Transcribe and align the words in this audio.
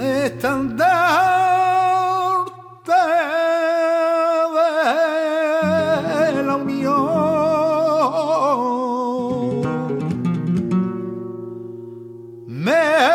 estandarte 0.00 0.92
de 6.34 6.42
la 6.42 6.56
unión. 6.56 6.96
Me 12.46 13.06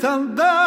Thunder. 0.00 0.57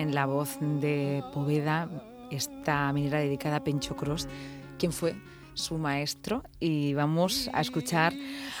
En 0.00 0.14
la 0.14 0.26
voz 0.26 0.58
de 0.60 1.22
Poveda, 1.32 1.88
esta 2.30 2.92
minera 2.92 3.20
dedicada 3.20 3.56
a 3.56 3.64
Pencho 3.64 3.94
Cross, 3.96 4.26
quien 4.78 4.92
fue 4.92 5.14
su 5.58 5.76
maestro 5.76 6.42
y 6.60 6.94
vamos 6.94 7.50
a 7.52 7.60
escuchar 7.60 8.12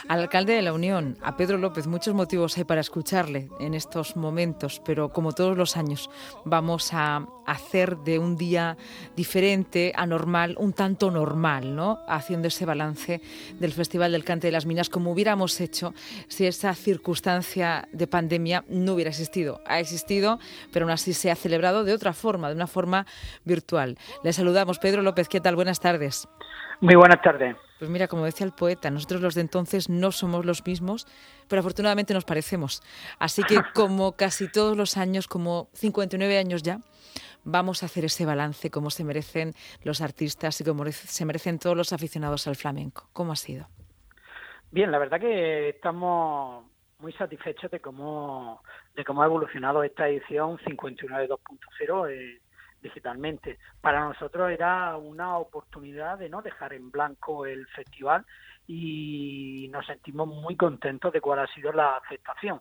al 0.08 0.20
alcalde 0.20 0.52
de 0.54 0.62
la 0.62 0.72
Unión, 0.72 1.16
a 1.22 1.36
Pedro 1.36 1.58
López. 1.58 1.86
Muchos 1.86 2.14
motivos 2.14 2.58
hay 2.58 2.64
para 2.64 2.80
escucharle 2.80 3.48
en 3.60 3.74
estos 3.74 4.16
momentos, 4.16 4.82
pero 4.84 5.12
como 5.12 5.32
todos 5.32 5.56
los 5.56 5.76
años 5.76 6.10
vamos 6.44 6.90
a 6.92 7.26
hacer 7.46 7.96
de 7.98 8.18
un 8.18 8.36
día 8.36 8.76
diferente, 9.16 9.92
anormal, 9.96 10.54
un 10.58 10.72
tanto 10.72 11.10
normal, 11.10 11.74
¿no? 11.74 11.98
Haciendo 12.06 12.48
ese 12.48 12.66
balance 12.66 13.22
del 13.58 13.72
Festival 13.72 14.12
del 14.12 14.24
Cante 14.24 14.48
de 14.48 14.52
las 14.52 14.66
Minas 14.66 14.90
como 14.90 15.12
hubiéramos 15.12 15.60
hecho 15.60 15.94
si 16.28 16.46
esa 16.46 16.74
circunstancia 16.74 17.88
de 17.92 18.06
pandemia 18.06 18.64
no 18.68 18.94
hubiera 18.94 19.10
existido. 19.10 19.62
Ha 19.66 19.80
existido, 19.80 20.38
pero 20.72 20.84
aún 20.84 20.92
así 20.92 21.14
se 21.14 21.30
ha 21.30 21.36
celebrado 21.36 21.84
de 21.84 21.94
otra 21.94 22.12
forma, 22.12 22.48
de 22.48 22.54
una 22.54 22.66
forma 22.66 23.06
virtual. 23.44 23.98
Le 24.22 24.32
saludamos, 24.32 24.78
Pedro 24.78 25.02
López. 25.02 25.28
¿Qué 25.28 25.40
tal? 25.40 25.56
Buenas 25.56 25.80
tardes. 25.80 26.28
Muy 26.80 26.94
buenas 26.94 27.20
tardes. 27.22 27.56
Pues 27.78 27.90
mira, 27.90 28.08
como 28.08 28.24
decía 28.24 28.46
el 28.46 28.52
poeta, 28.52 28.90
nosotros 28.90 29.20
los 29.20 29.34
de 29.34 29.40
entonces 29.40 29.88
no 29.88 30.12
somos 30.12 30.44
los 30.44 30.64
mismos, 30.66 31.06
pero 31.48 31.60
afortunadamente 31.60 32.14
nos 32.14 32.24
parecemos. 32.24 32.82
Así 33.18 33.42
que 33.42 33.56
como 33.74 34.16
casi 34.16 34.50
todos 34.50 34.76
los 34.76 34.96
años, 34.96 35.28
como 35.28 35.68
59 35.74 36.38
años 36.38 36.62
ya, 36.62 36.78
vamos 37.44 37.82
a 37.82 37.86
hacer 37.86 38.04
ese 38.04 38.26
balance 38.26 38.70
como 38.70 38.90
se 38.90 39.04
merecen 39.04 39.54
los 39.82 40.00
artistas 40.00 40.60
y 40.60 40.64
como 40.64 40.84
se 40.86 41.24
merecen 41.24 41.58
todos 41.58 41.76
los 41.76 41.92
aficionados 41.92 42.46
al 42.46 42.56
flamenco. 42.56 43.08
¿Cómo 43.12 43.32
ha 43.32 43.36
sido? 43.36 43.66
Bien, 44.70 44.90
la 44.90 44.98
verdad 44.98 45.20
que 45.20 45.70
estamos 45.70 46.64
muy 46.98 47.12
satisfechos 47.12 47.70
de 47.70 47.80
cómo 47.80 48.62
de 48.94 49.04
cómo 49.04 49.22
ha 49.22 49.26
evolucionado 49.26 49.82
esta 49.84 50.08
edición 50.08 50.58
59 50.66 51.28
2.0 51.28 52.10
eh, 52.10 52.40
digitalmente. 52.82 53.58
Para 53.80 54.00
nosotros 54.00 54.50
era 54.50 54.96
una 54.96 55.38
oportunidad 55.38 56.18
de 56.18 56.28
no 56.28 56.42
dejar 56.42 56.72
en 56.72 56.90
blanco 56.90 57.46
el 57.46 57.66
festival 57.68 58.24
y 58.66 59.68
nos 59.72 59.86
sentimos 59.86 60.28
muy 60.28 60.54
contentos 60.56 61.12
de 61.12 61.20
cuál 61.20 61.38
ha 61.40 61.46
sido 61.54 61.72
la 61.72 61.96
aceptación 61.96 62.60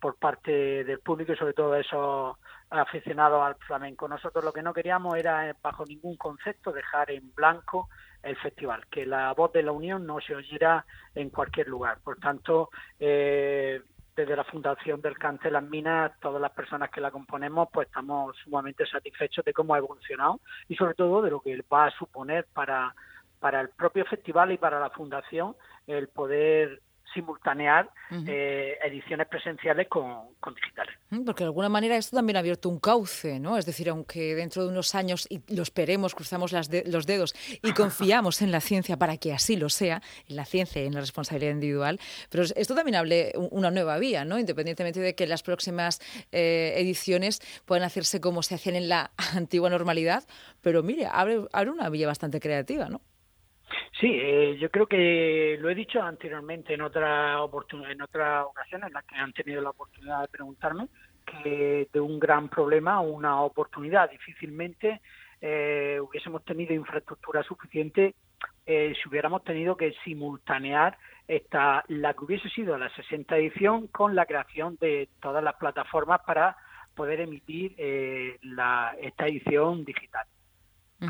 por 0.00 0.16
parte 0.16 0.84
del 0.84 1.00
público 1.00 1.32
y 1.32 1.36
sobre 1.36 1.52
todo 1.52 1.74
esos 1.76 2.36
aficionados 2.70 3.42
al 3.42 3.56
flamenco. 3.56 4.08
Nosotros 4.08 4.44
lo 4.44 4.52
que 4.52 4.62
no 4.62 4.72
queríamos 4.72 5.16
era, 5.16 5.48
eh, 5.48 5.54
bajo 5.62 5.84
ningún 5.84 6.16
concepto, 6.16 6.72
dejar 6.72 7.10
en 7.10 7.34
blanco 7.34 7.88
el 8.22 8.36
festival, 8.36 8.86
que 8.90 9.04
la 9.04 9.32
voz 9.34 9.52
de 9.52 9.62
la 9.62 9.72
Unión 9.72 10.06
no 10.06 10.18
se 10.20 10.34
oyera 10.34 10.84
en 11.14 11.28
cualquier 11.30 11.68
lugar. 11.68 11.98
Por 12.02 12.16
tanto, 12.18 12.70
eh, 12.98 13.82
desde 14.16 14.36
la 14.36 14.44
Fundación 14.44 15.00
del 15.00 15.18
Cáncer 15.18 15.52
Las 15.52 15.64
Minas, 15.64 16.12
todas 16.20 16.40
las 16.40 16.52
personas 16.52 16.90
que 16.90 17.00
la 17.00 17.10
componemos, 17.10 17.68
pues 17.72 17.88
estamos 17.88 18.36
sumamente 18.44 18.86
satisfechos 18.86 19.44
de 19.44 19.52
cómo 19.52 19.74
ha 19.74 19.78
evolucionado 19.78 20.40
y 20.68 20.76
sobre 20.76 20.94
todo 20.94 21.22
de 21.22 21.30
lo 21.30 21.40
que 21.40 21.62
va 21.72 21.86
a 21.86 21.90
suponer 21.90 22.46
para, 22.52 22.94
para 23.40 23.60
el 23.60 23.70
propio 23.70 24.04
festival 24.04 24.52
y 24.52 24.58
para 24.58 24.78
la 24.78 24.90
Fundación 24.90 25.56
el 25.86 26.08
poder 26.08 26.80
simultanear 27.14 27.88
eh, 28.26 28.76
ediciones 28.84 29.26
presenciales 29.28 29.88
con, 29.88 30.28
digitales. 30.54 30.94
Porque 31.24 31.44
de 31.44 31.46
alguna 31.46 31.68
manera 31.68 31.96
esto 31.96 32.16
también 32.16 32.36
ha 32.36 32.40
abierto 32.40 32.68
un 32.68 32.78
cauce, 32.78 33.40
¿no? 33.40 33.56
Es 33.56 33.66
decir, 33.66 33.88
aunque 33.88 34.34
dentro 34.34 34.62
de 34.62 34.68
unos 34.68 34.94
años, 34.94 35.26
y 35.30 35.42
lo 35.54 35.62
esperemos, 35.62 36.14
cruzamos 36.14 36.52
las 36.52 36.70
los 36.86 37.06
dedos 37.06 37.34
y 37.62 37.72
confiamos 37.74 38.42
en 38.42 38.50
la 38.50 38.60
ciencia 38.60 38.96
para 38.96 39.16
que 39.16 39.32
así 39.32 39.56
lo 39.56 39.68
sea, 39.68 40.02
en 40.28 40.36
la 40.36 40.44
ciencia 40.44 40.82
y 40.82 40.86
en 40.86 40.94
la 40.94 41.00
responsabilidad 41.00 41.52
individual, 41.52 41.98
pero 42.30 42.42
esto 42.42 42.74
también 42.74 42.96
hable 42.96 43.32
una 43.50 43.70
nueva 43.70 43.98
vía, 43.98 44.24
¿no? 44.24 44.38
Independientemente 44.38 45.00
de 45.00 45.14
que 45.14 45.26
las 45.26 45.42
próximas 45.42 46.00
eh, 46.32 46.74
ediciones 46.76 47.40
puedan 47.64 47.84
hacerse 47.84 48.20
como 48.20 48.42
se 48.42 48.56
hacían 48.56 48.76
en 48.76 48.88
la 48.88 49.12
antigua 49.34 49.70
normalidad, 49.70 50.24
pero 50.60 50.82
mire, 50.82 51.06
abre, 51.10 51.42
abre 51.52 51.70
una 51.70 51.88
vía 51.88 52.06
bastante 52.06 52.40
creativa, 52.40 52.88
¿no? 52.88 53.00
Sí, 54.04 54.18
eh, 54.20 54.58
yo 54.60 54.70
creo 54.70 54.86
que 54.86 55.56
lo 55.58 55.70
he 55.70 55.74
dicho 55.74 56.02
anteriormente 56.02 56.74
en 56.74 56.82
otra 56.82 57.38
en 57.88 58.02
otras 58.02 58.44
ocasiones 58.44 58.88
en 58.88 58.92
las 58.92 59.04
que 59.06 59.16
han 59.16 59.32
tenido 59.32 59.62
la 59.62 59.70
oportunidad 59.70 60.20
de 60.20 60.28
preguntarme 60.28 60.88
que 61.24 61.88
de 61.90 62.00
un 62.00 62.20
gran 62.20 62.50
problema 62.50 63.00
una 63.00 63.40
oportunidad. 63.40 64.10
Difícilmente 64.10 65.00
eh, 65.40 65.98
hubiésemos 66.06 66.44
tenido 66.44 66.74
infraestructura 66.74 67.42
suficiente 67.44 68.14
eh, 68.66 68.92
si 68.94 69.08
hubiéramos 69.08 69.42
tenido 69.42 69.74
que 69.74 69.94
simultanear 70.04 70.98
esta 71.26 71.82
la 71.88 72.12
que 72.12 72.24
hubiese 72.26 72.50
sido 72.50 72.76
la 72.76 72.94
60 72.94 73.38
edición 73.38 73.86
con 73.86 74.14
la 74.14 74.26
creación 74.26 74.76
de 74.82 75.08
todas 75.22 75.42
las 75.42 75.54
plataformas 75.54 76.20
para 76.26 76.58
poder 76.94 77.20
emitir 77.20 77.74
la, 78.42 78.94
esta 79.00 79.28
edición 79.28 79.82
digital. 79.82 80.26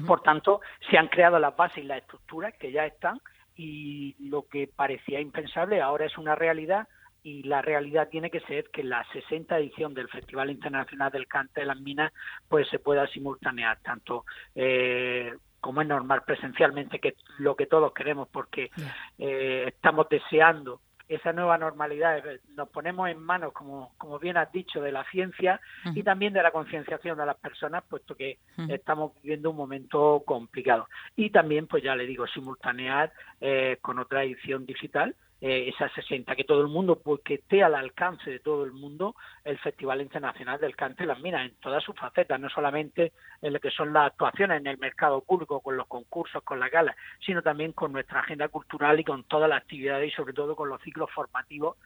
Por 0.07 0.23
tanto, 0.23 0.61
se 0.91 0.99
han 0.99 1.09
creado 1.09 1.39
las 1.39 1.57
bases 1.57 1.79
y 1.79 1.87
las 1.87 1.99
estructuras 1.99 2.55
que 2.55 2.73
ya 2.73 2.87
están 2.87 3.21
y 3.57 4.17
lo 4.19 4.47
que 4.49 4.69
parecía 4.69 5.21
impensable 5.21 5.81
ahora 5.81 6.07
es 6.07 6.19
una 6.19 6.35
realidad 6.35 6.89
y 7.23 7.43
la 7.45 7.63
realidad 7.63 8.09
tiene 8.11 8.31
que 8.31 8.41
ser 8.41 8.69
que 8.71 8.85
la 8.85 9.05
60 9.13 9.59
edición 9.59 9.95
del 9.95 10.09
Festival 10.09 10.51
Internacional 10.51 11.11
del 11.11 11.27
Cante 11.27 11.61
de 11.61 11.67
las 11.67 11.81
Minas 11.81 12.13
pues 12.49 12.69
se 12.69 12.79
pueda 12.79 13.07
simultanear 13.07 13.79
tanto 13.81 14.27
eh, 14.55 15.33
como 15.61 15.81
es 15.81 15.89
normal 15.89 16.23
presencialmente 16.27 16.99
que 16.99 17.09
es 17.09 17.15
lo 17.39 17.57
que 17.57 17.67
todos 17.67 17.95
queremos 17.95 18.29
porque 18.29 18.71
eh, 19.19 19.65
estamos 19.69 20.07
deseando 20.11 20.81
esa 21.09 21.33
nueva 21.33 21.59
normalidad. 21.59 22.23
Nos 22.57 22.69
ponemos 22.69 23.09
en 23.09 23.19
manos, 23.19 23.53
como, 23.53 23.93
como 23.99 24.19
bien 24.19 24.37
has 24.37 24.51
dicho, 24.53 24.81
de 24.81 24.93
la 24.93 25.05
ciencia 25.11 25.61
y 25.95 26.03
también 26.03 26.33
de 26.33 26.43
la 26.43 26.51
concienciación 26.51 27.19
de 27.19 27.27
las 27.27 27.37
personas, 27.37 27.85
puesto 27.89 28.15
que 28.17 28.39
estamos 28.69 29.13
viviendo 29.23 29.51
un 29.51 29.57
momento 29.57 30.23
complicado. 30.27 30.89
Y 31.17 31.31
también, 31.31 31.67
pues 31.67 31.83
ya 31.83 31.95
le 31.95 32.07
digo, 32.07 32.27
simultanear 32.27 33.13
eh, 33.41 33.79
con 33.81 33.99
otra 33.99 34.25
edición 34.25 34.67
digital 34.67 35.15
eh, 35.41 35.69
esa 35.69 35.89
60, 35.91 36.35
que 36.37 36.45
todo 36.45 36.63
el 36.63 36.69
mundo, 36.69 37.01
porque 37.03 37.35
esté 37.35 37.63
al 37.63 37.75
alcance 37.75 38.31
de 38.31 38.39
todo 38.39 38.65
el 38.65 38.73
mundo 38.73 39.15
el 39.45 39.59
Festival 39.59 40.01
Internacional 40.01 40.61
del 40.61 40.77
Cante 40.77 41.05
las 41.05 41.21
Minas 41.21 41.47
en 41.51 41.57
todas 41.57 41.83
sus 41.85 41.95
facetas, 41.97 42.41
no 42.41 42.49
solamente 42.49 43.13
en 43.43 43.53
lo 43.53 43.61
que 43.61 43.71
son 43.71 43.93
las 43.93 44.07
actuaciones 44.07 44.61
en 44.61 44.67
el 44.67 44.79
mercado 44.79 45.21
público, 45.23 45.61
con 45.61 45.77
los 45.77 45.87
concursos, 45.87 46.43
con 46.45 46.61
las 46.61 46.71
galas, 46.71 46.97
sino 47.25 47.43
también 47.43 47.73
con 47.73 47.93
nuestra 47.93 48.21
agenda 48.21 48.49
cultural 48.49 48.99
y 48.99 49.05
con 49.05 49.25
todas 49.25 49.49
las 49.49 49.63
actividades 49.63 50.13
y 50.13 50.17
sobre 50.17 50.33
todo 50.33 50.57
con 50.57 50.69
los 50.69 50.81
ciclos 50.83 51.11
formativos 51.11 51.77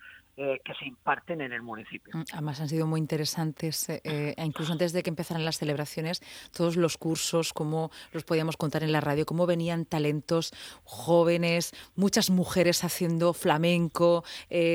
eh, 0.41 0.60
que 0.65 0.72
se 0.75 0.87
imparten 0.87 1.40
en 1.40 1.52
el 1.52 1.62
municipio. 1.62 2.12
Mm, 2.14 2.23
además 2.32 2.61
han 2.61 2.69
sido 2.69 2.87
muy 2.87 3.00
interesantes, 3.00 3.88
eh, 3.88 4.00
eh, 4.05 4.35
incluso 4.38 4.70
antes 4.70 4.93
de 4.93 5.02
que 5.02 5.11
empezaran 5.11 5.44
las 5.44 5.58
celebraciones, 5.58 6.23
todos 6.56 6.76
los 6.76 6.96
cursos, 6.96 7.52
cómo 7.52 7.90
los 8.12 8.23
podíamos 8.23 8.56
contar 8.56 8.85
en 8.85 8.93
la 8.93 9.00
radio, 9.00 9.26
cómo 9.26 9.46
venían 9.46 9.85
talentos 9.85 10.52
jóvenes, 10.85 11.73
muchas 11.96 12.31
mujeres 12.31 12.85
haciendo 12.85 13.35
flamenco, 13.35 14.23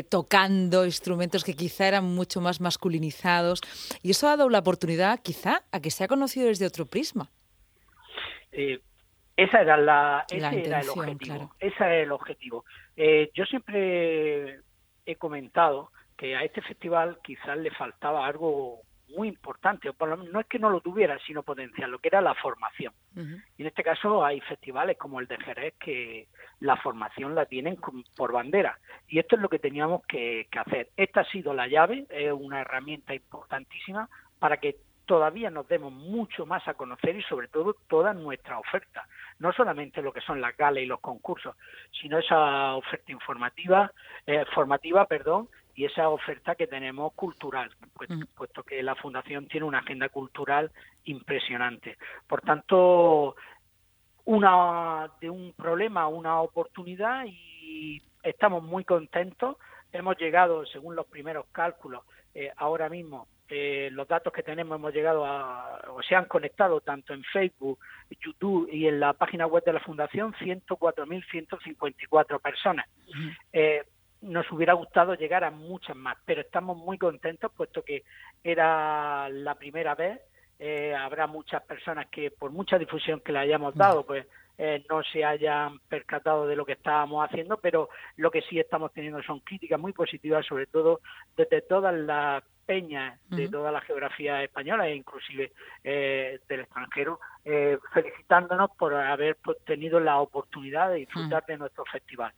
tocando 0.10 0.84
instrumentos 0.84 1.46
que 1.46 1.54
quizá 1.54 1.88
eran 1.88 2.04
mucho 2.14 2.42
más 2.42 2.60
masculinizados. 2.60 3.62
Y 4.02 4.12
eso 4.12 4.28
ha 4.28 4.36
dado 4.36 4.50
la 4.50 4.60
oportunidad 4.60 5.22
quizá 5.22 5.64
a 5.72 5.80
que 5.80 5.92
se 5.92 6.04
ha 6.04 6.10
conocido 6.10 6.48
desde 6.48 6.66
otro 6.66 6.88
prisma. 6.88 7.30
esa 8.52 9.62
era 9.62 9.78
la, 9.78 10.26
ese 10.30 10.66
era 10.66 10.82
el 10.82 10.90
objetivo. 10.90 11.56
Ese 11.58 11.76
era 11.78 12.00
el 12.02 12.12
objetivo. 12.12 12.66
yo 12.98 13.46
siempre 13.46 14.60
he 15.06 15.16
comentado 15.16 15.92
que 16.18 16.36
a 16.36 16.44
este 16.44 16.62
festival 16.62 17.20
quizás 17.24 17.58
le 17.58 17.72
faltaba 17.72 18.26
algo 18.26 18.82
muy 19.16 19.28
importante, 19.28 19.90
o 19.90 19.94
por 19.94 20.10
lo 20.10 20.18
menos 20.18 20.34
no 20.34 20.40
es 20.40 20.48
que 20.48 20.60
no 20.60 20.70
lo 20.70 20.82
tuviera, 20.82 21.20
sino 21.26 21.44
potencial, 21.44 21.92
lo 21.92 22.00
que 22.00 22.08
era 22.08 22.22
la 22.22 22.34
formación. 22.36 22.94
Y 23.16 23.62
en 23.62 23.68
este 23.68 23.84
caso 23.84 24.26
hay 24.26 24.42
festivales 24.42 24.98
como 24.98 25.20
el 25.20 25.28
de 25.28 25.38
Jerez 25.38 25.76
que 25.80 26.28
la 26.60 26.78
formación 26.78 27.36
la 27.36 27.46
tienen 27.46 27.78
por 28.16 28.32
bandera. 28.32 28.80
Y 29.08 29.20
esto 29.20 29.36
es 29.36 29.42
lo 29.42 29.50
que 29.50 29.60
teníamos 29.60 30.04
que, 30.08 30.48
que 30.52 30.60
hacer. 30.60 30.90
Esta 30.98 31.22
ha 31.22 31.26
sido 31.26 31.54
la 31.54 31.68
llave, 31.68 32.06
es 32.10 32.32
una 32.32 32.62
herramienta 32.62 33.14
importantísima 33.14 34.10
para 34.40 34.58
que 34.58 34.78
todavía 35.06 35.50
nos 35.50 35.68
demos 35.68 35.92
mucho 35.92 36.46
más 36.46 36.68
a 36.68 36.74
conocer 36.74 37.16
y 37.16 37.24
sobre 37.24 37.48
todo 37.48 37.76
toda 37.88 38.14
nuestra 38.14 38.60
oferta, 38.60 39.08
no 39.40 39.52
solamente 39.52 40.02
lo 40.02 40.14
que 40.14 40.22
son 40.22 40.42
las 40.42 40.56
galas 40.56 40.84
y 40.84 40.86
los 40.86 41.00
concursos, 41.00 41.56
sino 41.92 42.20
esa 42.20 42.76
oferta 42.76 43.12
informativa, 43.12 43.92
eh, 44.26 44.46
formativa, 44.54 45.06
perdón, 45.06 45.50
y 45.76 45.86
esa 45.86 46.10
oferta 46.10 46.56
que 46.56 46.68
tenemos 46.68 47.14
cultural, 47.14 47.72
pues, 47.94 48.10
puesto 48.36 48.64
que 48.64 48.84
la 48.84 48.96
Fundación 48.96 49.48
tiene 49.48 49.66
una 49.66 49.80
agenda 49.80 50.10
cultural 50.10 50.72
impresionante. 51.06 51.98
Por 52.28 52.42
tanto, 52.42 53.36
una 54.26 55.10
de 55.20 55.30
un 55.30 55.54
problema 55.54 56.08
una 56.08 56.42
oportunidad 56.42 57.26
y 57.26 58.02
estamos 58.22 58.64
muy 58.64 58.84
contentos. 58.84 59.58
Hemos 59.94 60.18
llegado, 60.18 60.66
según 60.66 60.96
los 60.96 61.06
primeros 61.06 61.46
cálculos, 61.52 62.04
eh, 62.36 62.52
ahora 62.58 62.90
mismo 62.90 63.28
eh, 63.50 63.90
los 63.92 64.08
datos 64.08 64.32
que 64.34 64.42
tenemos 64.42 64.78
hemos 64.78 64.92
llegado 64.94 65.26
a, 65.26 65.82
o 65.90 66.02
se 66.02 66.16
han 66.16 66.26
conectado 66.26 66.82
tanto 66.82 67.14
en 67.14 67.24
Facebook, 67.26 67.78
YouTube 68.20 68.68
y 68.72 68.88
en 68.88 69.00
la 69.00 69.14
página 69.14 69.46
web 69.46 69.64
de 69.64 69.74
la 69.74 69.80
Fundación 69.80 70.34
104.154 70.34 72.42
personas. 72.42 72.88
eh, 73.52 73.84
nos 74.22 74.52
hubiera 74.52 74.74
gustado 74.74 75.14
llegar 75.16 75.44
a 75.44 75.52
muchas 75.52 75.96
más, 75.96 76.18
pero 76.26 76.42
estamos 76.42 76.78
muy 76.78 76.98
contentos 76.98 77.52
puesto 77.52 77.84
que 77.84 78.04
era 78.44 79.30
la 79.30 79.54
primera 79.56 79.94
vez. 79.96 80.20
Eh, 80.58 80.96
habrá 80.96 81.28
muchas 81.28 81.62
personas 81.64 82.08
que 82.08 82.32
por 82.32 82.52
mucha 82.52 82.80
difusión 82.80 83.20
que 83.20 83.34
le 83.34 83.40
hayamos 83.40 83.76
dado, 83.76 84.06
pues 84.06 84.26
eh, 84.58 84.84
no 84.90 85.02
se 85.04 85.26
hayan 85.26 85.80
percatado 85.90 86.46
de 86.48 86.56
lo 86.56 86.66
que 86.66 86.74
estábamos 86.74 87.26
haciendo, 87.26 87.58
pero 87.58 87.90
lo 88.18 88.30
que 88.32 88.42
sí 88.42 88.60
estamos 88.60 88.92
teniendo 88.94 89.22
son 89.24 89.40
críticas 89.40 89.80
muy 89.80 89.94
positivas, 89.94 90.46
sobre 90.46 90.68
todo 90.68 91.02
desde 91.36 91.62
todas 91.62 91.94
las 91.94 92.44
peñas 92.66 93.20
de 93.30 93.50
toda 93.50 93.72
la 93.72 93.82
geografía 93.82 94.44
española 94.44 94.88
e 94.88 94.96
inclusive 94.96 95.52
eh, 95.84 96.40
del 96.48 96.62
extranjero, 96.62 97.20
eh, 97.46 97.78
felicitándonos 97.94 98.70
por 98.78 98.94
haber 98.94 99.38
tenido 99.66 100.00
la 100.00 100.20
oportunidad 100.20 100.90
de 100.90 100.98
disfrutar 100.98 101.46
de 101.46 101.58
nuestro 101.58 101.84
festival. 101.92 102.32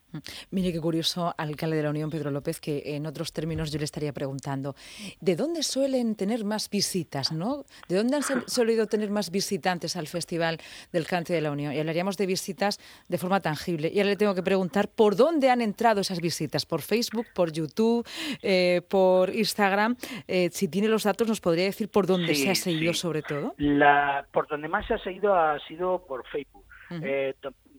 Mire 0.51 0.71
qué 0.71 0.81
curioso, 0.81 1.33
alcalde 1.37 1.77
de 1.77 1.83
la 1.83 1.89
Unión, 1.89 2.09
Pedro 2.09 2.31
López, 2.31 2.59
que 2.59 2.95
en 2.95 3.05
otros 3.05 3.33
términos 3.33 3.71
yo 3.71 3.77
le 3.77 3.85
estaría 3.85 4.13
preguntando, 4.13 4.75
¿de 5.19 5.35
dónde 5.35 5.63
suelen 5.63 6.15
tener 6.15 6.43
más 6.43 6.69
visitas? 6.69 7.31
¿no? 7.31 7.65
¿De 7.87 7.97
dónde 7.97 8.17
han 8.17 8.23
solido 8.47 8.87
tener 8.87 9.09
más 9.09 9.31
visitantes 9.31 9.95
al 9.95 10.07
Festival 10.07 10.59
del 10.91 11.05
Cante 11.05 11.33
de 11.33 11.41
la 11.41 11.51
Unión? 11.51 11.73
Y 11.73 11.79
hablaríamos 11.79 12.17
de 12.17 12.25
visitas 12.25 12.79
de 13.07 13.17
forma 13.17 13.39
tangible. 13.41 13.91
Y 13.93 13.99
ahora 13.99 14.11
le 14.11 14.15
tengo 14.15 14.35
que 14.35 14.43
preguntar, 14.43 14.87
¿por 14.87 15.15
dónde 15.15 15.49
han 15.49 15.61
entrado 15.61 16.01
esas 16.01 16.19
visitas? 16.19 16.65
¿Por 16.65 16.81
Facebook, 16.81 17.27
por 17.33 17.51
YouTube, 17.51 18.07
eh, 18.41 18.81
por 18.87 19.29
Instagram? 19.29 19.97
Eh, 20.27 20.49
si 20.51 20.67
tiene 20.67 20.87
los 20.87 21.03
datos, 21.03 21.27
¿nos 21.27 21.41
podría 21.41 21.65
decir 21.65 21.89
por 21.89 22.07
dónde 22.07 22.35
se 22.35 22.49
ha 22.49 22.55
seguido 22.55 22.93
sobre 22.93 23.21
todo? 23.21 23.53
La, 23.57 24.25
por 24.31 24.47
donde 24.47 24.67
más 24.67 24.85
se 24.87 24.95
ha 24.95 24.99
seguido 24.99 25.35
ha 25.35 25.59
sido 25.67 26.05
por 26.05 26.25
Facebook, 26.27 26.65
eh, 27.01 27.35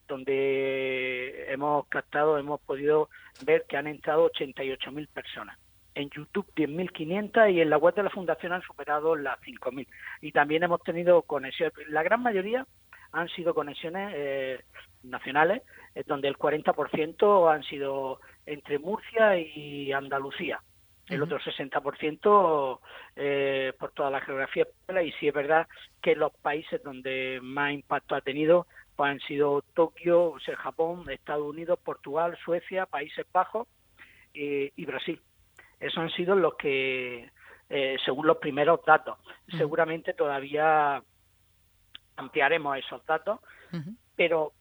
donde 0.09 1.53
hemos 1.53 1.87
captado, 1.89 2.39
hemos 2.39 2.61
podido 2.61 3.09
ver 3.45 3.65
que 3.69 3.77
han 3.77 3.87
entrado 3.87 4.31
88.000 4.31 5.09
personas. 5.09 5.59
En 5.95 6.11
YouTube 6.11 6.47
10.500 6.55 7.55
y 7.55 7.61
en 7.61 7.71
la 7.71 7.79
web 7.79 7.95
de 7.95 8.03
la 8.03 8.11
Fundación 8.11 8.53
han 8.53 8.63
superado 8.63 9.17
las 9.17 9.39
5.000. 9.41 9.87
Y 10.21 10.33
también 10.33 10.63
hemos 10.63 10.83
tenido 10.83 11.23
conexiones, 11.23 11.73
la 11.89 12.03
gran 12.03 12.23
mayoría 12.23 12.67
han 13.13 13.29
sido 13.29 13.55
conexiones 13.55 14.13
eh, 14.15 14.61
nacionales, 15.03 15.63
donde 16.07 16.29
el 16.29 16.37
40% 16.37 17.53
han 17.53 17.63
sido 17.63 18.21
entre 18.45 18.79
Murcia 18.79 19.39
y 19.39 19.93
Andalucía 19.93 20.61
el 21.09 21.23
otro 21.23 21.39
60% 21.39 22.81
eh, 23.15 23.73
por 23.79 23.93
toda 23.93 24.11
la 24.11 24.21
geografía 24.21 24.67
y 25.05 25.13
sí 25.13 25.29
es 25.29 25.35
verdad 25.35 25.69
que 26.03 26.17
los 26.17 26.33
países 26.33 26.83
donde 26.83 27.39
más 27.43 27.73
impacto 27.73 28.15
ha 28.15 28.21
tenido 28.21 28.67
pues 28.97 29.11
han 29.11 29.21
sido 29.21 29.63
Tokio, 29.75 30.31
o 30.31 30.41
sea, 30.41 30.57
Japón, 30.57 31.05
Estados 31.11 31.47
Unidos, 31.47 31.79
Portugal, 31.85 32.37
Suecia, 32.43 32.87
Países 32.87 33.27
Bajos 33.31 33.69
eh, 34.33 34.73
y 34.75 34.87
Brasil. 34.87 35.21
Esos 35.79 35.99
han 35.99 36.11
sido 36.11 36.35
los 36.35 36.55
que, 36.55 37.31
eh, 37.69 37.97
según 38.07 38.27
los 38.27 38.39
primeros 38.39 38.81
datos, 38.87 39.19
seguramente 39.51 40.15
todavía 40.15 41.03
ampliaremos 42.17 42.79
esos 42.79 43.05
datos, 43.05 43.41
pero 44.17 44.53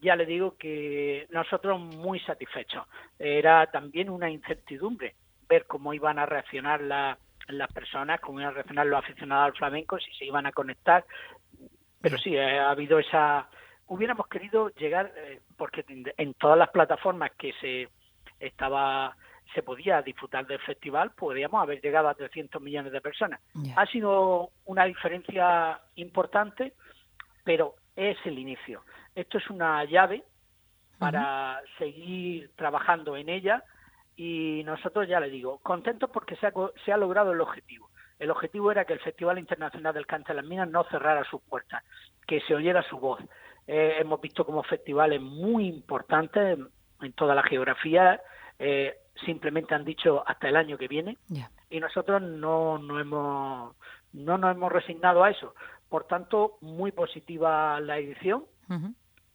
ya 0.00 0.16
le 0.16 0.24
digo 0.24 0.56
que 0.56 1.26
nosotros 1.28 1.78
muy 1.78 2.18
satisfechos. 2.20 2.86
Era 3.18 3.70
también 3.70 4.08
una 4.08 4.30
incertidumbre 4.30 5.14
ver 5.48 5.66
cómo 5.66 5.94
iban 5.94 6.18
a 6.18 6.26
reaccionar 6.26 6.80
las 6.80 7.72
personas, 7.72 8.20
cómo 8.20 8.40
iban 8.40 8.52
a 8.52 8.54
reaccionar 8.54 8.86
los 8.86 8.98
aficionados 8.98 9.46
al 9.46 9.58
flamenco, 9.58 9.98
si 9.98 10.12
se 10.12 10.24
iban 10.24 10.46
a 10.46 10.52
conectar. 10.52 11.04
Pero 12.00 12.18
sí, 12.18 12.36
eh, 12.36 12.58
ha 12.58 12.70
habido 12.70 12.98
esa... 12.98 13.48
Hubiéramos 13.86 14.26
querido 14.28 14.70
llegar, 14.70 15.12
eh, 15.16 15.40
porque 15.56 15.84
en 15.88 16.34
todas 16.34 16.58
las 16.58 16.70
plataformas 16.70 17.32
que 17.38 17.52
se 17.60 17.88
estaba 18.40 19.16
se 19.52 19.62
podía 19.62 20.02
disfrutar 20.02 20.46
del 20.46 20.58
festival, 20.60 21.12
podríamos 21.12 21.62
haber 21.62 21.80
llegado 21.80 22.08
a 22.08 22.14
300 22.14 22.60
millones 22.60 22.92
de 22.92 23.00
personas. 23.00 23.40
Ha 23.76 23.86
sido 23.86 24.50
una 24.64 24.84
diferencia 24.84 25.80
importante, 25.96 26.72
pero 27.44 27.74
es 27.94 28.16
el 28.24 28.38
inicio. 28.38 28.82
Esto 29.14 29.38
es 29.38 29.48
una 29.50 29.84
llave 29.84 30.24
para 30.98 31.60
seguir 31.78 32.50
trabajando 32.56 33.16
en 33.16 33.28
ella 33.28 33.62
y 34.16 34.62
nosotros 34.64 35.08
ya 35.08 35.20
le 35.20 35.30
digo, 35.30 35.58
contentos 35.58 36.10
porque 36.10 36.36
se 36.36 36.46
ha, 36.46 36.52
se 36.84 36.92
ha 36.92 36.96
logrado 36.96 37.32
el 37.32 37.40
objetivo. 37.40 37.90
El 38.18 38.30
objetivo 38.30 38.70
era 38.70 38.84
que 38.84 38.92
el 38.92 39.00
Festival 39.00 39.38
Internacional 39.38 39.92
del 39.92 40.06
Cante 40.06 40.32
de 40.32 40.36
las 40.40 40.46
Minas 40.46 40.70
no 40.70 40.84
cerrara 40.84 41.24
sus 41.24 41.42
puertas, 41.42 41.82
que 42.26 42.40
se 42.42 42.54
oyera 42.54 42.82
su 42.82 42.98
voz. 42.98 43.20
Eh, 43.66 43.96
hemos 43.98 44.20
visto 44.20 44.44
como 44.44 44.62
festivales 44.62 45.20
muy 45.20 45.66
importantes 45.66 46.58
en 47.00 47.12
toda 47.14 47.34
la 47.34 47.42
geografía 47.42 48.20
eh, 48.58 48.96
simplemente 49.24 49.74
han 49.74 49.84
dicho 49.84 50.22
hasta 50.26 50.48
el 50.48 50.56
año 50.56 50.78
que 50.78 50.88
viene 50.88 51.18
y 51.70 51.80
nosotros 51.80 52.22
no, 52.22 52.78
no, 52.78 53.00
hemos, 53.00 53.74
no 54.12 54.38
nos 54.38 54.54
hemos 54.54 54.72
resignado 54.72 55.24
a 55.24 55.30
eso. 55.30 55.54
Por 55.88 56.06
tanto, 56.06 56.58
muy 56.60 56.92
positiva 56.92 57.80
la 57.80 57.98
edición 57.98 58.44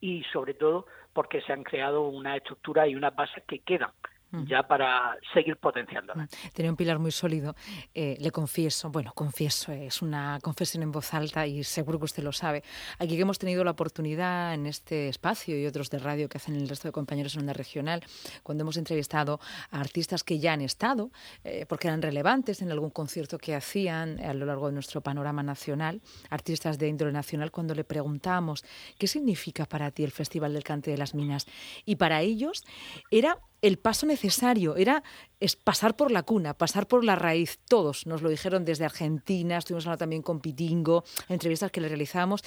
y 0.02 0.24
sobre 0.32 0.54
todo 0.54 0.86
porque 1.14 1.42
se 1.42 1.54
han 1.54 1.64
creado 1.64 2.08
una 2.08 2.36
estructura 2.36 2.88
y 2.88 2.96
unas 2.96 3.16
bases 3.16 3.44
que 3.46 3.60
quedan 3.60 3.92
ya 4.32 4.64
para 4.64 5.18
seguir 5.34 5.58
potenciando. 5.58 6.14
Tiene 6.54 6.70
un 6.70 6.76
pilar 6.76 7.00
muy 7.00 7.12
sólido. 7.12 7.56
Eh, 7.94 8.18
le 8.20 8.32
confieso, 8.32 8.90
bueno, 8.90 9.12
confieso, 9.16 9.72
es 9.72 10.02
una 10.02 10.40
confesión 10.42 10.84
en 10.84 10.92
voz 10.92 11.14
alta 11.14 11.48
y 11.48 11.64
seguro 11.64 12.00
que 12.00 12.06
usted 12.06 12.24
lo 12.24 12.32
sabe. 12.32 12.64
Aquí 13.00 13.16
que 13.16 13.22
hemos 13.22 13.40
tenido 13.40 13.64
la 13.64 13.72
oportunidad 13.72 14.54
en 14.54 14.66
este 14.66 15.10
espacio 15.10 15.60
y 15.60 15.66
otros 15.66 15.90
de 15.90 16.00
radio 16.00 16.30
que 16.30 16.38
hacen 16.38 16.56
el 16.56 16.70
resto 16.70 16.88
de 16.88 16.92
compañeros 16.92 17.36
en 17.36 17.42
onda 17.42 17.54
regional, 17.54 18.04
cuando 18.44 18.64
hemos 18.64 18.78
entrevistado 18.78 19.40
a 19.72 19.80
artistas 19.80 20.24
que 20.24 20.40
ya 20.40 20.54
han 20.54 20.62
estado, 20.62 21.12
eh, 21.44 21.66
porque 21.68 21.88
eran 21.88 22.02
relevantes 22.02 22.62
en 22.62 22.72
algún 22.72 22.92
concierto 22.92 23.38
que 23.38 23.56
hacían 23.56 24.20
a 24.20 24.34
lo 24.34 24.46
largo 24.46 24.68
de 24.68 24.74
nuestro 24.74 25.02
panorama 25.02 25.44
nacional, 25.44 26.02
artistas 26.30 26.78
de 26.78 26.88
índole 26.88 27.12
nacional, 27.12 27.52
cuando 27.52 27.74
le 27.74 27.84
preguntamos 27.84 28.64
qué 28.98 29.08
significa 29.08 29.66
para 29.66 29.92
ti 29.92 30.04
el 30.04 30.12
Festival 30.12 30.54
del 30.54 30.64
Cante 30.64 30.92
de 30.92 30.98
las 30.98 31.16
Minas. 31.16 31.48
Y 31.86 31.96
para 31.96 32.22
ellos 32.22 32.64
era 33.12 33.40
el 33.62 33.78
paso 33.78 34.06
necesario, 34.06 34.76
era 34.76 35.04
es 35.40 35.56
pasar 35.56 35.96
por 35.96 36.12
la 36.12 36.24
cuna, 36.24 36.54
pasar 36.54 36.88
por 36.88 37.04
la 37.04 37.16
raíz. 37.16 37.60
Todos 37.70 38.08
nos 38.08 38.22
lo 38.22 38.30
dijeron 38.30 38.66
desde 38.66 38.86
Argentina, 38.86 39.58
estuvimos 39.58 39.86
hablando 39.86 40.00
también 40.00 40.22
con 40.22 40.42
Pitingo, 40.42 41.04
entrevistas 41.28 41.72
que 41.72 41.82
le 41.82 41.88
realizamos. 41.88 42.42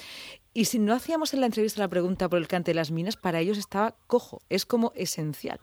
Y 0.53 0.65
si 0.65 0.79
no 0.79 0.93
hacíamos 0.93 1.33
en 1.33 1.41
la 1.41 1.47
entrevista 1.47 1.81
la 1.81 1.87
pregunta 1.87 2.29
por 2.29 2.39
el 2.39 2.47
cante 2.47 2.71
de 2.71 2.75
las 2.75 2.91
minas, 2.91 3.17
para 3.17 3.39
ellos 3.39 3.57
estaba 3.57 3.95
cojo, 4.07 4.41
es 4.49 4.65
como 4.65 4.91
esencial. 4.95 5.59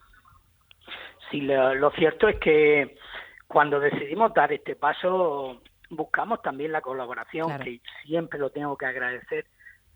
Sí, 1.31 1.41
lo, 1.41 1.91
cierto 1.93 2.29
es 2.29 2.39
que 2.41 2.97
cuando 3.47 3.79
decidimos 3.79 4.35
dar 4.35 4.53
este 4.53 4.75
paso, 4.75 5.63
buscamos 5.91 6.43
también 6.43 6.73
la 6.73 6.81
colaboración, 6.81 7.57
que 7.61 7.81
siempre 8.05 8.39
lo 8.39 8.51
tengo 8.51 8.77
que 8.77 8.87
agradecer, 8.87 9.47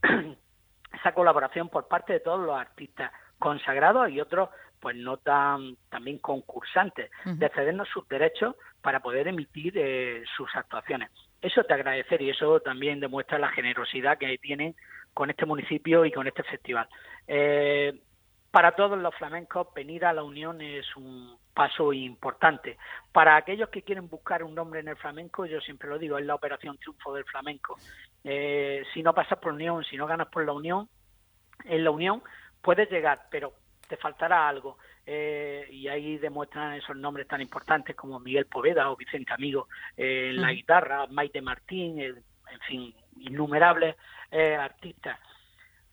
esa 0.92 1.12
colaboración 1.12 1.68
por 1.68 1.88
parte 1.88 2.12
de 2.12 2.20
todos 2.20 2.40
los 2.40 2.56
artistas 2.56 3.10
consagrados 3.38 4.10
y 4.10 4.20
otros 4.20 4.48
pues 4.84 4.96
no 4.96 5.16
tan 5.16 5.76
también 5.88 6.18
concursantes 6.18 7.10
de 7.24 7.48
cedernos 7.48 7.88
sus 7.88 8.06
derechos 8.06 8.54
para 8.82 9.00
poder 9.00 9.26
emitir 9.26 9.72
eh, 9.78 10.22
sus 10.36 10.54
actuaciones. 10.54 11.10
Eso 11.40 11.64
te 11.64 11.72
agradecer 11.72 12.20
y 12.20 12.28
eso 12.28 12.60
también 12.60 13.00
demuestra 13.00 13.38
la 13.38 13.48
generosidad 13.48 14.18
que 14.18 14.36
tienen 14.36 14.76
con 15.14 15.30
este 15.30 15.46
municipio 15.46 16.04
y 16.04 16.12
con 16.12 16.26
este 16.26 16.42
festival. 16.42 16.86
Eh, 17.26 17.98
para 18.50 18.72
todos 18.72 18.98
los 18.98 19.14
flamencos 19.14 19.68
venir 19.74 20.04
a 20.04 20.12
la 20.12 20.22
Unión 20.22 20.60
es 20.60 20.84
un 20.96 21.34
paso 21.54 21.94
importante. 21.94 22.76
Para 23.10 23.36
aquellos 23.36 23.70
que 23.70 23.80
quieren 23.80 24.10
buscar 24.10 24.44
un 24.44 24.54
nombre 24.54 24.80
en 24.80 24.88
el 24.88 24.96
flamenco, 24.96 25.46
yo 25.46 25.62
siempre 25.62 25.88
lo 25.88 25.98
digo, 25.98 26.18
es 26.18 26.26
la 26.26 26.34
operación 26.34 26.76
triunfo 26.76 27.14
del 27.14 27.24
flamenco. 27.24 27.78
Eh, 28.22 28.84
si 28.92 29.02
no 29.02 29.14
pasas 29.14 29.38
por 29.38 29.52
la 29.52 29.56
Unión, 29.56 29.84
si 29.84 29.96
no 29.96 30.06
ganas 30.06 30.28
por 30.28 30.44
la 30.44 30.52
Unión, 30.52 30.90
en 31.64 31.84
la 31.84 31.90
Unión 31.90 32.22
puedes 32.60 32.90
llegar, 32.90 33.22
pero 33.30 33.54
te 33.88 33.96
faltará 33.96 34.48
algo. 34.48 34.78
Eh, 35.06 35.68
y 35.70 35.88
ahí 35.88 36.16
demuestran 36.18 36.74
esos 36.74 36.96
nombres 36.96 37.28
tan 37.28 37.40
importantes 37.40 37.94
como 37.94 38.18
Miguel 38.20 38.46
Poveda 38.46 38.90
o 38.90 38.96
Vicente 38.96 39.34
Amigo 39.34 39.68
eh, 39.96 40.30
en 40.30 40.40
la 40.40 40.52
guitarra, 40.52 41.06
Maite 41.08 41.42
Martín, 41.42 42.00
en 42.00 42.60
fin, 42.66 42.94
innumerables 43.18 43.96
artistas. 44.58 45.18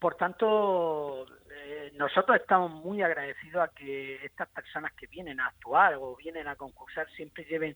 Por 0.01 0.15
tanto, 0.15 1.27
eh, 1.53 1.91
nosotros 1.95 2.36
estamos 2.38 2.71
muy 2.71 3.03
agradecidos 3.03 3.63
a 3.63 3.67
que 3.67 4.15
estas 4.25 4.50
personas 4.50 4.93
que 4.93 5.05
vienen 5.05 5.39
a 5.39 5.45
actuar 5.45 5.93
o 5.93 6.15
vienen 6.15 6.48
a 6.48 6.55
concursar 6.55 7.07
siempre 7.12 7.43
lleven 7.45 7.75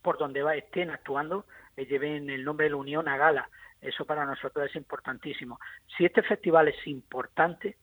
por 0.00 0.16
donde 0.16 0.42
va 0.42 0.56
estén 0.56 0.88
actuando, 0.90 1.44
eh, 1.76 1.84
lleven 1.84 2.30
el 2.30 2.44
nombre 2.44 2.64
de 2.64 2.70
la 2.70 2.76
Unión 2.76 3.08
a 3.08 3.18
gala. 3.18 3.50
Eso 3.78 4.06
para 4.06 4.24
nosotros 4.24 4.70
es 4.70 4.74
importantísimo. 4.74 5.60
Si 5.94 6.06
este 6.06 6.22
festival 6.22 6.68
es 6.68 6.86
importante 6.86 7.76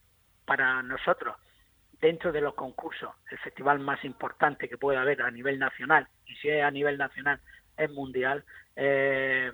para 0.44 0.82
nosotros, 0.82 1.38
dentro 2.04 2.34
de 2.34 2.42
los 2.42 2.54
concursos, 2.54 3.16
el 3.32 3.38
festival 3.38 3.80
más 3.80 4.04
importante 4.04 4.68
que 4.68 4.78
puede 4.78 4.98
haber 4.98 5.22
a 5.22 5.32
nivel 5.32 5.58
nacional, 5.58 6.06
y 6.26 6.36
si 6.36 6.50
es 6.50 6.62
a 6.62 6.70
nivel 6.70 6.98
nacional, 6.98 7.40
es 7.78 7.90
mundial, 7.92 8.44
eh, 8.76 9.50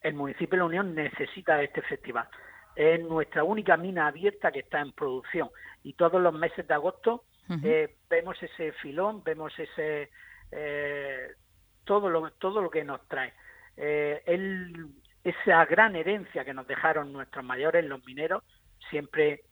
el 0.00 0.14
municipio 0.14 0.52
de 0.52 0.56
la 0.56 0.64
Unión 0.64 0.94
necesita 0.94 1.62
este 1.62 1.82
festival 1.82 2.26
es 2.74 3.02
nuestra 3.02 3.44
única 3.44 3.76
mina 3.76 4.06
abierta 4.06 4.50
que 4.50 4.60
está 4.60 4.80
en 4.80 4.92
producción 4.92 5.50
y 5.82 5.92
todos 5.92 6.22
los 6.22 6.32
meses 6.32 6.66
de 6.66 6.72
agosto 6.72 7.24
eh, 7.62 7.96
vemos 8.08 8.42
ese 8.42 8.72
filón, 8.72 9.22
vemos 9.22 9.52
ese 9.58 10.08
eh, 10.50 11.28
todo 11.84 12.08
lo 12.08 12.30
todo 12.30 12.62
lo 12.62 12.70
que 12.70 12.82
nos 12.82 13.06
trae. 13.08 13.34
Esa 15.22 15.66
gran 15.66 15.96
herencia 15.96 16.46
que 16.46 16.54
nos 16.54 16.66
dejaron 16.66 17.12
nuestros 17.12 17.44
mayores, 17.44 17.84
los 17.84 18.02
mineros, 18.06 18.42
siempre 18.88 19.42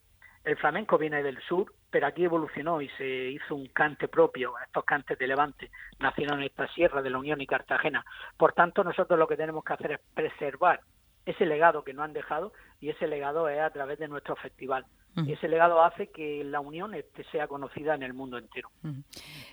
el 0.44 0.56
flamenco 0.56 0.96
viene 0.96 1.22
del 1.22 1.40
sur, 1.42 1.72
pero 1.90 2.06
aquí 2.06 2.24
evolucionó 2.24 2.80
y 2.80 2.88
se 2.90 3.06
hizo 3.30 3.54
un 3.54 3.66
cante 3.68 4.08
propio, 4.08 4.54
estos 4.64 4.84
cantes 4.84 5.18
de 5.18 5.26
Levante 5.26 5.70
nacieron 5.98 6.40
en 6.40 6.46
esta 6.46 6.66
sierra 6.68 7.02
de 7.02 7.10
la 7.10 7.18
Unión 7.18 7.40
y 7.40 7.46
Cartagena. 7.46 8.04
Por 8.36 8.52
tanto, 8.52 8.82
nosotros 8.82 9.18
lo 9.18 9.28
que 9.28 9.36
tenemos 9.36 9.64
que 9.64 9.72
hacer 9.74 9.92
es 9.92 10.00
preservar 10.14 10.80
ese 11.26 11.44
legado 11.44 11.84
que 11.84 11.92
nos 11.92 12.04
han 12.04 12.12
dejado 12.12 12.52
y 12.80 12.88
ese 12.88 13.06
legado 13.06 13.48
es 13.48 13.60
a 13.60 13.70
través 13.70 13.98
de 13.98 14.08
nuestro 14.08 14.36
festival. 14.36 14.86
Y 15.16 15.32
ese 15.32 15.48
legado 15.48 15.82
hace 15.82 16.08
que 16.08 16.44
la 16.44 16.60
Unión 16.60 16.94
este, 16.94 17.24
sea 17.24 17.48
conocida 17.48 17.94
en 17.94 18.02
el 18.02 18.14
mundo 18.14 18.38
entero. 18.38 18.70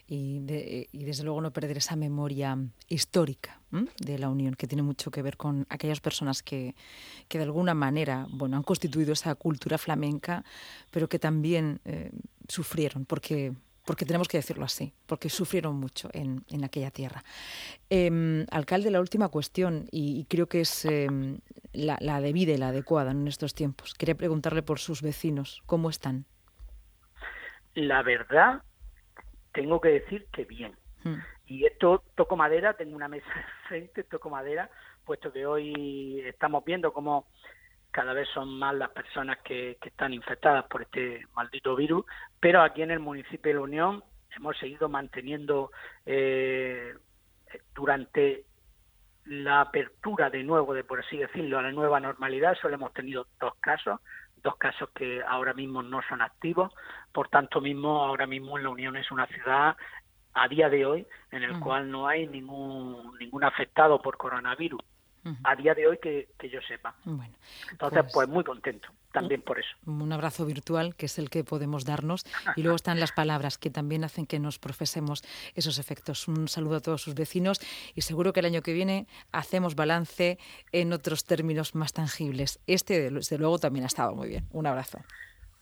y, 0.08 0.40
desde 0.40 1.24
luego 1.24 1.42
no 1.42 1.52
perder 1.52 1.78
esa 1.78 1.96
memoria 1.96 2.58
histórica 2.88 3.60
de 4.00 4.20
la 4.20 4.30
Unión, 4.30 4.54
que 4.54 4.68
tiene 4.68 4.84
mucho 4.84 5.12
que 5.12 5.22
ver 5.22 5.36
con 5.36 5.66
aquellas 5.70 6.00
personas 6.00 6.44
que, 6.44 6.76
que 7.28 7.38
de 7.38 7.46
alguna 7.46 7.74
manera 7.74 8.28
bueno, 8.30 8.58
han 8.58 8.64
constituido 8.64 9.14
esa 9.14 9.36
cultura 9.36 9.78
flamenca, 9.78 10.44
pero 10.92 11.10
que 11.10 11.20
también 11.20 11.80
eh, 11.86 12.12
sufrieron, 12.48 13.06
porque 13.06 13.54
porque 13.88 14.06
tenemos 14.06 14.28
que 14.28 14.38
decirlo 14.38 14.66
así, 14.66 14.94
porque 15.06 15.30
sufrieron 15.30 15.76
mucho 15.76 16.10
en, 16.12 16.44
aquella 16.66 16.92
tierra. 16.92 17.24
Em, 17.90 18.46
alcalde, 18.52 18.92
la 18.92 19.00
última 19.00 19.30
cuestión, 19.30 19.88
y, 19.92 20.26
creo 20.26 20.48
que 20.48 20.60
es 20.60 20.84
em, 20.84 21.40
la, 21.72 21.98
la, 22.02 22.20
debida 22.20 22.52
y 22.52 22.58
la 22.58 22.68
adecuada 22.68 23.12
en 23.12 23.26
estos 23.30 23.56
tiempos. 23.56 23.94
Quería 23.94 24.16
preguntarle 24.16 24.62
por 24.62 24.80
sus 24.80 25.02
vecinos, 25.02 25.64
¿cómo 25.66 25.90
están? 25.90 26.26
La 27.76 28.04
verdad, 28.04 28.62
tengo 29.54 29.80
que 29.80 29.90
decir 29.90 30.28
que 30.34 30.44
bien. 30.44 30.76
Hmm. 31.06 31.20
Y 31.46 31.66
esto 31.66 32.04
toco 32.16 32.36
madera, 32.36 32.74
tengo 32.74 32.94
una 32.94 33.08
mesa 33.08 33.26
frente, 33.70 34.04
toco 34.04 34.30
madera, 34.30 34.70
puesto 35.06 35.32
que 35.32 35.46
hoy 35.46 36.22
estamos 36.26 36.66
viendo 36.66 36.92
cómo 36.92 37.28
cada 37.98 38.14
vez 38.14 38.30
son 38.32 38.60
más 38.60 38.76
las 38.76 38.92
personas 38.92 39.40
que, 39.40 39.80
están 39.82 40.14
infectadas 40.14 40.66
por 40.68 40.84
este 40.84 41.26
maldito 41.34 41.76
virus, 41.76 42.06
pero 42.40 42.62
aquí 42.62 42.84
en 42.84 42.92
el 42.92 43.00
municipio 43.00 43.50
de 43.50 43.56
la 43.56 43.62
Unión 43.62 44.04
hemos 44.36 44.56
seguido 44.60 44.88
manteniendo 44.88 45.72
eh, 46.06 46.94
durante 47.74 48.46
la 49.26 49.62
apertura 49.62 50.30
de 50.30 50.44
nuevo, 50.44 50.76
de 50.76 50.84
por 50.84 51.00
así 51.00 51.18
decirlo, 51.18 51.58
a 51.58 51.64
la 51.64 51.72
nueva 51.72 52.00
normalidad, 52.00 52.56
solo 52.62 52.76
hemos 52.76 52.94
tenido 52.94 53.26
dos 53.40 53.56
casos, 53.62 54.00
dos 54.44 54.58
casos 54.58 54.92
que 54.92 55.24
ahora 55.28 55.56
mismo 55.56 55.82
no 55.82 56.02
son 56.08 56.22
activos, 56.22 56.72
por 57.12 57.30
tanto 57.30 57.62
mismo 57.62 58.04
ahora 58.06 58.28
mismo 58.28 58.60
en 58.60 58.66
la 58.66 58.70
Unión 58.70 58.96
es 58.96 59.10
una 59.10 59.26
ciudad 59.26 59.76
a 60.36 60.48
día 60.48 60.70
de 60.70 60.86
hoy 60.86 61.08
en 61.32 61.42
el 61.42 61.60
cual 61.60 61.90
no 61.90 62.08
hay 62.08 62.28
ningún 62.28 63.18
ningún 63.18 63.44
afectado 63.44 64.00
por 64.00 64.18
coronavirus 64.18 64.84
a 65.44 65.56
día 65.56 65.74
de 65.74 65.88
hoy 65.88 65.98
que, 65.98 66.28
yo 66.50 66.60
sepa. 66.68 66.96
Bueno, 67.04 67.34
Entonces, 67.72 68.02
pues, 68.04 68.14
pues, 68.14 68.30
muy 68.30 68.44
contento 68.44 68.90
también 69.12 69.42
por 69.42 69.60
eso. 69.60 69.70
Un 69.86 70.12
abrazo 70.12 70.46
virtual, 70.46 70.96
que 70.96 71.08
es 71.08 71.18
el 71.18 71.30
que 71.30 71.44
podemos 71.44 71.86
darnos, 71.86 72.24
y 72.56 72.62
luego 72.62 72.76
están 72.76 73.00
las 73.00 73.12
palabras 73.12 73.58
que 73.58 73.70
también 73.70 74.04
hacen 74.04 74.26
que 74.26 74.40
nos 74.40 74.60
profesemos 74.60 75.24
esos 75.56 75.80
efectos. 75.80 76.28
Un 76.28 76.48
saludo 76.48 76.78
a 76.78 76.82
todos 76.82 77.02
sus 77.02 77.16
vecinos 77.16 77.60
y 77.96 78.02
seguro 78.02 78.34
que 78.34 78.42
el 78.42 78.46
año 78.46 78.62
que 78.62 78.74
viene 78.74 79.08
hacemos 79.32 79.76
balance 79.76 80.38
en 80.72 80.94
otros 80.94 81.26
términos 81.26 81.76
más 81.76 81.94
tangibles. 81.94 82.60
Este, 82.68 83.10
desde 83.10 83.38
luego, 83.38 83.58
también 83.58 83.84
ha 83.86 83.88
estado 83.88 84.16
muy 84.16 84.30
bien. 84.30 84.46
Un 84.52 84.68
abrazo. 84.68 85.00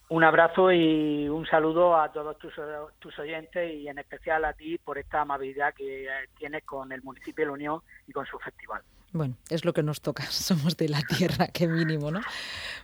Un 0.07 0.23
abrazo 0.23 0.71
y 0.71 1.27
un 1.27 1.47
saludo 1.47 1.97
a 1.99 2.11
todos 2.11 2.37
tus, 2.37 2.53
tus 2.99 3.17
oyentes 3.17 3.73
y 3.73 3.87
en 3.87 3.97
especial 3.97 4.45
a 4.45 4.53
ti 4.53 4.77
por 4.77 4.99
esta 4.99 5.21
amabilidad 5.21 5.73
que 5.73 6.07
tienes 6.37 6.63
con 6.63 6.91
el 6.91 7.01
municipio 7.01 7.43
de 7.43 7.47
La 7.47 7.53
Unión 7.53 7.81
y 8.07 8.11
con 8.11 8.23
su 8.27 8.37
festival. 8.37 8.83
Bueno, 9.15 9.37
es 9.49 9.63
lo 9.63 9.71
que 9.71 9.81
nos 9.81 10.01
toca, 10.01 10.23
somos 10.29 10.75
de 10.75 10.89
la 10.89 11.01
tierra, 11.01 11.47
qué 11.47 11.67
mínimo, 11.69 12.11
¿no? 12.11 12.19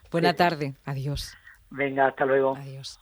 Buena 0.10 0.34
tarde, 0.34 0.76
adiós. 0.86 1.36
Venga, 1.70 2.08
hasta 2.08 2.26
luego. 2.26 2.56
Adiós. 2.56 3.00